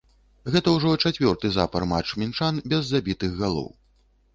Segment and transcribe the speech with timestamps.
[0.55, 3.75] Гэта ўжо чацвёрты запар матч мінчан без забітых галоў.